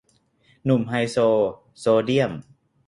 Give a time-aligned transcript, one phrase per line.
[0.65, 1.17] หนุ่มไฮโซ
[1.79, 2.31] โซเดียม